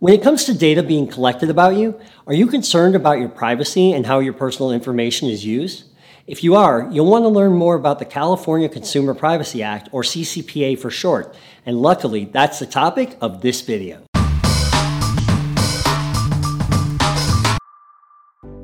When 0.00 0.14
it 0.14 0.22
comes 0.22 0.44
to 0.44 0.56
data 0.56 0.82
being 0.82 1.06
collected 1.06 1.50
about 1.50 1.76
you, 1.76 2.00
are 2.26 2.32
you 2.32 2.46
concerned 2.46 2.96
about 2.96 3.18
your 3.18 3.28
privacy 3.28 3.92
and 3.92 4.06
how 4.06 4.20
your 4.20 4.32
personal 4.32 4.72
information 4.72 5.28
is 5.28 5.44
used? 5.44 5.84
If 6.26 6.42
you 6.42 6.54
are, 6.54 6.88
you'll 6.90 7.10
want 7.10 7.24
to 7.24 7.28
learn 7.28 7.52
more 7.52 7.74
about 7.74 7.98
the 7.98 8.06
California 8.06 8.70
Consumer 8.70 9.12
Privacy 9.12 9.62
Act, 9.62 9.90
or 9.92 10.02
CCPA 10.02 10.78
for 10.78 10.88
short, 10.88 11.36
and 11.66 11.82
luckily 11.82 12.24
that's 12.24 12.60
the 12.60 12.64
topic 12.64 13.18
of 13.20 13.42
this 13.42 13.60
video. 13.60 14.00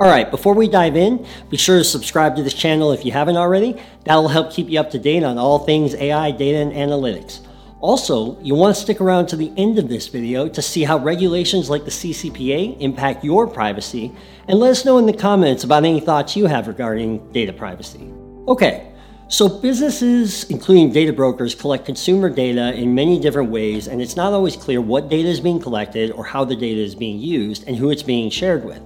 Alright, 0.01 0.31
before 0.31 0.55
we 0.55 0.69
dive 0.69 0.97
in, 0.97 1.27
be 1.51 1.59
sure 1.59 1.77
to 1.77 1.85
subscribe 1.85 2.35
to 2.37 2.43
this 2.43 2.55
channel 2.55 2.93
if 2.93 3.05
you 3.05 3.13
haven't 3.13 3.37
already. 3.37 3.79
That'll 4.07 4.29
help 4.29 4.53
keep 4.53 4.71
you 4.71 4.81
up 4.81 4.91
to 4.93 4.99
date 4.99 5.23
on 5.23 5.37
all 5.37 5.59
things 5.59 5.95
AI, 5.97 6.31
data, 6.31 6.57
and 6.57 6.73
analytics. 6.73 7.46
Also, 7.87 8.37
you 8.43 8.53
want 8.53 8.75
to 8.75 8.83
stick 8.83 9.01
around 9.01 9.29
to 9.29 9.37
the 9.37 9.53
end 9.57 9.79
of 9.79 9.89
this 9.89 10.09
video 10.09 10.49
to 10.49 10.61
see 10.61 10.83
how 10.83 10.99
regulations 10.99 11.71
like 11.71 11.85
the 11.85 11.91
CCPA 11.93 12.81
impact 12.81 13.23
your 13.23 13.47
privacy, 13.47 14.11
and 14.49 14.59
let 14.59 14.73
us 14.73 14.85
know 14.85 14.99
in 14.99 15.07
the 15.07 15.13
comments 15.13 15.63
about 15.63 15.85
any 15.85 16.01
thoughts 16.01 16.35
you 16.35 16.47
have 16.47 16.67
regarding 16.67 17.31
data 17.31 17.53
privacy. 17.53 18.13
Okay, 18.49 18.93
so 19.29 19.49
businesses, 19.49 20.51
including 20.51 20.91
data 20.91 21.13
brokers, 21.13 21.55
collect 21.55 21.87
consumer 21.87 22.29
data 22.29 22.75
in 22.75 22.93
many 22.93 23.21
different 23.21 23.53
ways, 23.53 23.87
and 23.87 24.03
it's 24.03 24.17
not 24.17 24.33
always 24.33 24.57
clear 24.57 24.81
what 24.81 25.09
data 25.09 25.29
is 25.29 25.39
being 25.39 25.61
collected 25.61 26.11
or 26.11 26.25
how 26.25 26.45
the 26.45 26.57
data 26.57 26.81
is 26.81 26.97
being 26.97 27.21
used 27.21 27.69
and 27.69 27.77
who 27.77 27.93
it's 27.93 28.03
being 28.03 28.31
shared 28.31 28.65
with. 28.65 28.83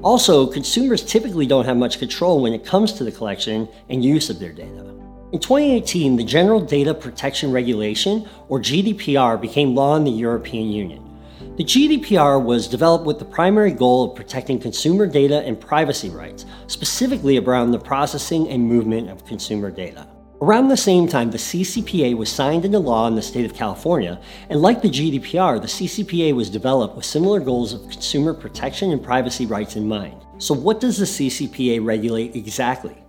Also, 0.00 0.46
consumers 0.46 1.04
typically 1.04 1.44
don't 1.44 1.66
have 1.66 1.76
much 1.76 1.98
control 1.98 2.40
when 2.40 2.54
it 2.54 2.64
comes 2.64 2.94
to 2.94 3.04
the 3.04 3.12
collection 3.12 3.68
and 3.90 4.02
use 4.02 4.30
of 4.30 4.40
their 4.40 4.52
data. 4.54 4.86
In 5.32 5.38
2018, 5.38 6.16
the 6.16 6.24
General 6.24 6.60
Data 6.60 6.92
Protection 6.92 7.52
Regulation, 7.52 8.28
or 8.48 8.58
GDPR, 8.58 9.40
became 9.40 9.76
law 9.76 9.94
in 9.94 10.02
the 10.02 10.10
European 10.10 10.72
Union. 10.72 11.08
The 11.56 11.62
GDPR 11.62 12.42
was 12.44 12.66
developed 12.66 13.04
with 13.04 13.20
the 13.20 13.24
primary 13.24 13.70
goal 13.70 14.10
of 14.10 14.16
protecting 14.16 14.58
consumer 14.58 15.06
data 15.06 15.42
and 15.42 15.60
privacy 15.60 16.10
rights, 16.10 16.46
specifically 16.66 17.38
around 17.38 17.70
the 17.70 17.78
processing 17.78 18.48
and 18.48 18.66
movement 18.66 19.08
of 19.08 19.24
consumer 19.24 19.70
data. 19.70 20.08
Around 20.40 20.66
the 20.66 20.76
same 20.76 21.06
time, 21.06 21.30
the 21.30 21.38
CCPA 21.38 22.16
was 22.16 22.28
signed 22.28 22.64
into 22.64 22.80
law 22.80 23.06
in 23.06 23.14
the 23.14 23.22
state 23.22 23.44
of 23.44 23.54
California, 23.54 24.20
and 24.48 24.60
like 24.60 24.82
the 24.82 24.88
GDPR, 24.88 25.60
the 25.60 25.68
CCPA 25.68 26.34
was 26.34 26.50
developed 26.50 26.96
with 26.96 27.04
similar 27.04 27.38
goals 27.38 27.72
of 27.72 27.82
consumer 27.82 28.34
protection 28.34 28.90
and 28.90 29.00
privacy 29.00 29.46
rights 29.46 29.76
in 29.76 29.86
mind. 29.86 30.24
So, 30.38 30.54
what 30.54 30.80
does 30.80 30.98
the 30.98 31.04
CCPA 31.04 31.84
regulate 31.84 32.34
exactly? 32.34 33.00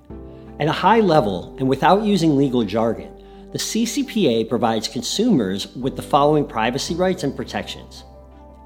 At 0.61 0.67
a 0.67 0.71
high 0.71 0.99
level, 0.99 1.55
and 1.57 1.67
without 1.67 2.03
using 2.03 2.37
legal 2.37 2.63
jargon, 2.63 3.11
the 3.51 3.57
CCPA 3.57 4.47
provides 4.47 4.87
consumers 4.87 5.75
with 5.75 5.95
the 5.95 6.03
following 6.03 6.45
privacy 6.45 6.93
rights 6.93 7.23
and 7.23 7.35
protections 7.35 8.03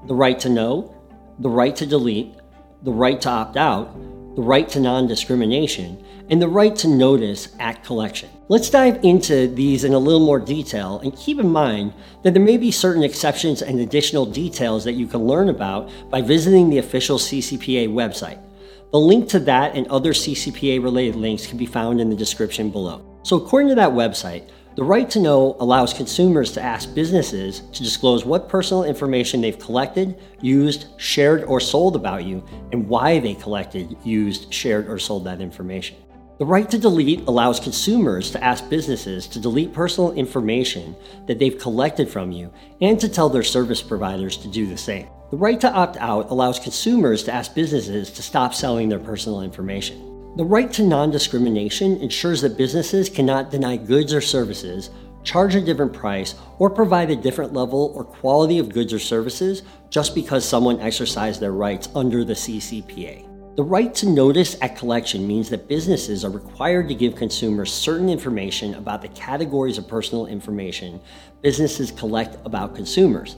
the 0.06 0.14
right 0.14 0.38
to 0.40 0.50
know, 0.50 0.94
the 1.38 1.48
right 1.48 1.74
to 1.74 1.86
delete, 1.86 2.34
the 2.82 2.92
right 2.92 3.18
to 3.22 3.30
opt 3.30 3.56
out, 3.56 3.94
the 4.36 4.42
right 4.42 4.68
to 4.68 4.78
non 4.78 5.06
discrimination, 5.06 6.04
and 6.28 6.40
the 6.40 6.46
right 6.46 6.76
to 6.76 6.86
notice 6.86 7.56
at 7.60 7.82
collection. 7.82 8.28
Let's 8.48 8.68
dive 8.68 9.02
into 9.02 9.48
these 9.48 9.82
in 9.82 9.94
a 9.94 9.98
little 9.98 10.20
more 10.20 10.38
detail 10.38 11.00
and 11.02 11.16
keep 11.16 11.40
in 11.40 11.48
mind 11.48 11.94
that 12.24 12.34
there 12.34 12.42
may 12.42 12.58
be 12.58 12.70
certain 12.70 13.04
exceptions 13.04 13.62
and 13.62 13.80
additional 13.80 14.26
details 14.26 14.84
that 14.84 14.92
you 14.92 15.06
can 15.06 15.26
learn 15.26 15.48
about 15.48 15.90
by 16.10 16.20
visiting 16.20 16.68
the 16.68 16.76
official 16.76 17.16
CCPA 17.16 17.88
website. 17.88 18.45
The 18.92 18.98
link 19.00 19.28
to 19.30 19.40
that 19.40 19.74
and 19.74 19.86
other 19.88 20.12
CCPA 20.12 20.82
related 20.82 21.16
links 21.16 21.46
can 21.46 21.58
be 21.58 21.66
found 21.66 22.00
in 22.00 22.08
the 22.08 22.16
description 22.16 22.70
below. 22.70 23.04
So, 23.24 23.36
according 23.36 23.68
to 23.70 23.74
that 23.74 23.90
website, 23.90 24.48
the 24.76 24.84
right 24.84 25.08
to 25.10 25.20
know 25.20 25.56
allows 25.58 25.92
consumers 25.92 26.52
to 26.52 26.62
ask 26.62 26.94
businesses 26.94 27.60
to 27.72 27.82
disclose 27.82 28.24
what 28.24 28.48
personal 28.48 28.84
information 28.84 29.40
they've 29.40 29.58
collected, 29.58 30.20
used, 30.40 30.86
shared, 30.98 31.42
or 31.44 31.60
sold 31.60 31.96
about 31.96 32.24
you, 32.24 32.44
and 32.72 32.86
why 32.86 33.18
they 33.18 33.34
collected, 33.34 33.96
used, 34.04 34.52
shared, 34.52 34.86
or 34.88 34.98
sold 34.98 35.24
that 35.24 35.40
information. 35.40 35.96
The 36.38 36.44
right 36.44 36.68
to 36.70 36.78
delete 36.78 37.26
allows 37.26 37.58
consumers 37.58 38.30
to 38.32 38.44
ask 38.44 38.68
businesses 38.68 39.26
to 39.28 39.40
delete 39.40 39.72
personal 39.72 40.12
information 40.12 40.94
that 41.26 41.38
they've 41.38 41.58
collected 41.58 42.08
from 42.10 42.30
you 42.30 42.52
and 42.82 43.00
to 43.00 43.08
tell 43.08 43.30
their 43.30 43.42
service 43.42 43.82
providers 43.82 44.36
to 44.36 44.48
do 44.48 44.66
the 44.66 44.76
same. 44.76 45.08
The 45.28 45.36
right 45.36 45.60
to 45.60 45.72
opt 45.72 45.96
out 45.96 46.30
allows 46.30 46.60
consumers 46.60 47.24
to 47.24 47.34
ask 47.34 47.52
businesses 47.52 48.12
to 48.12 48.22
stop 48.22 48.54
selling 48.54 48.88
their 48.88 49.00
personal 49.00 49.42
information. 49.42 50.36
The 50.36 50.44
right 50.44 50.72
to 50.74 50.86
non 50.86 51.10
discrimination 51.10 51.96
ensures 51.96 52.42
that 52.42 52.56
businesses 52.56 53.10
cannot 53.10 53.50
deny 53.50 53.76
goods 53.76 54.14
or 54.14 54.20
services, 54.20 54.90
charge 55.24 55.56
a 55.56 55.60
different 55.60 55.92
price, 55.92 56.36
or 56.60 56.70
provide 56.70 57.10
a 57.10 57.16
different 57.16 57.52
level 57.52 57.92
or 57.96 58.04
quality 58.04 58.60
of 58.60 58.68
goods 58.68 58.92
or 58.92 59.00
services 59.00 59.64
just 59.90 60.14
because 60.14 60.44
someone 60.44 60.78
exercised 60.80 61.40
their 61.40 61.50
rights 61.50 61.88
under 61.96 62.22
the 62.22 62.34
CCPA. 62.34 63.56
The 63.56 63.64
right 63.64 63.92
to 63.96 64.08
notice 64.08 64.56
at 64.62 64.76
collection 64.76 65.26
means 65.26 65.50
that 65.50 65.66
businesses 65.66 66.24
are 66.24 66.30
required 66.30 66.86
to 66.86 66.94
give 66.94 67.16
consumers 67.16 67.72
certain 67.72 68.08
information 68.08 68.74
about 68.74 69.02
the 69.02 69.08
categories 69.08 69.76
of 69.76 69.88
personal 69.88 70.26
information 70.26 71.00
businesses 71.42 71.90
collect 71.90 72.36
about 72.46 72.76
consumers 72.76 73.34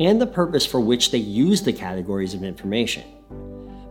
and 0.00 0.20
the 0.20 0.26
purpose 0.26 0.66
for 0.66 0.80
which 0.80 1.10
they 1.12 1.18
use 1.18 1.62
the 1.62 1.72
categories 1.72 2.34
of 2.34 2.42
information. 2.42 3.04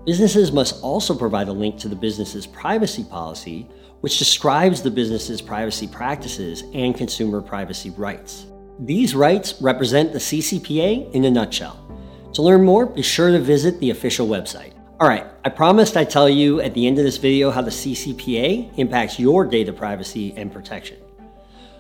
Businesses 0.06 0.52
must 0.52 0.82
also 0.84 1.16
provide 1.16 1.48
a 1.48 1.54
link 1.54 1.78
to 1.78 1.88
the 1.88 1.96
business's 1.96 2.48
privacy 2.48 3.04
policy, 3.04 3.70
which 4.02 4.18
describes 4.18 4.82
the 4.82 4.90
business's 4.90 5.42
privacy 5.42 5.88
practices 5.88 6.64
and 6.74 6.98
consumer 6.98 7.42
privacy 7.42 7.92
rights. 7.92 8.48
These 8.80 9.14
rights 9.14 9.62
represent 9.62 10.12
the 10.12 10.20
CCPA 10.20 11.14
in 11.14 11.26
a 11.26 11.32
nutshell. 11.32 11.86
To 12.34 12.42
learn 12.42 12.64
more, 12.64 12.86
be 12.86 13.02
sure 13.04 13.30
to 13.32 13.40
visit 13.40 13.80
the 13.80 13.92
official 13.92 14.28
website. 14.28 14.74
Alright, 15.02 15.28
I 15.46 15.50
promised 15.50 15.96
I'd 15.96 16.10
tell 16.10 16.30
you 16.30 16.60
at 16.62 16.74
the 16.74 16.88
end 16.88 16.98
of 16.98 17.06
this 17.06 17.18
video 17.18 17.52
how 17.52 17.62
the 17.62 17.72
CCPA 17.72 18.78
impacts 18.78 19.20
your 19.20 19.46
data 19.46 19.72
privacy 19.72 20.34
and 20.36 20.52
protection. 20.52 20.98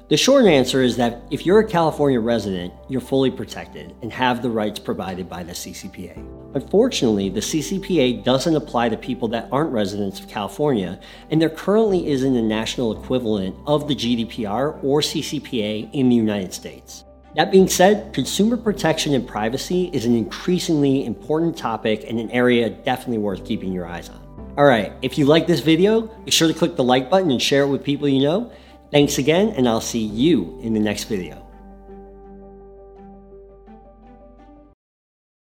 The 0.09 0.17
short 0.17 0.45
answer 0.45 0.81
is 0.81 0.97
that 0.97 1.21
if 1.29 1.45
you're 1.45 1.59
a 1.59 1.67
California 1.67 2.19
resident, 2.19 2.73
you're 2.87 2.99
fully 2.99 3.29
protected 3.29 3.93
and 4.01 4.11
have 4.11 4.41
the 4.41 4.49
rights 4.49 4.79
provided 4.79 5.29
by 5.29 5.43
the 5.43 5.51
CCPA. 5.51 6.17
Unfortunately, 6.55 7.29
the 7.29 7.41
CCPA 7.41 8.23
doesn't 8.23 8.55
apply 8.55 8.89
to 8.89 8.97
people 8.97 9.27
that 9.27 9.47
aren't 9.51 9.71
residents 9.71 10.19
of 10.19 10.27
California, 10.27 10.99
and 11.29 11.39
there 11.39 11.51
currently 11.51 12.07
isn't 12.07 12.35
a 12.35 12.41
national 12.41 12.99
equivalent 12.99 13.55
of 13.67 13.87
the 13.87 13.93
GDPR 13.93 14.83
or 14.83 15.01
CCPA 15.01 15.93
in 15.93 16.09
the 16.09 16.15
United 16.15 16.55
States. 16.55 17.03
That 17.35 17.51
being 17.51 17.67
said, 17.67 18.11
consumer 18.11 18.57
protection 18.57 19.13
and 19.13 19.27
privacy 19.27 19.91
is 19.93 20.05
an 20.05 20.15
increasingly 20.15 21.05
important 21.05 21.55
topic 21.55 22.05
and 22.07 22.19
an 22.19 22.31
area 22.31 22.71
definitely 22.71 23.19
worth 23.19 23.45
keeping 23.45 23.71
your 23.71 23.85
eyes 23.85 24.09
on. 24.09 24.55
Alright, 24.57 24.91
if 25.03 25.19
you 25.19 25.25
like 25.25 25.45
this 25.45 25.59
video, 25.59 26.01
be 26.01 26.31
sure 26.31 26.47
to 26.47 26.53
click 26.55 26.75
the 26.75 26.83
like 26.83 27.11
button 27.11 27.29
and 27.29 27.39
share 27.39 27.61
it 27.61 27.67
with 27.67 27.83
people 27.83 28.09
you 28.09 28.23
know. 28.23 28.51
Thanks 28.91 29.19
again, 29.19 29.49
and 29.49 29.67
I'll 29.67 29.81
see 29.81 29.99
you 29.99 30.59
in 30.61 30.73
the 30.73 30.79
next 30.79 31.03
video. 31.03 31.48